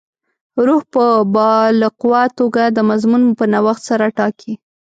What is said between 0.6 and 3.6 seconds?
روح په باالقوه توګه د مضمون په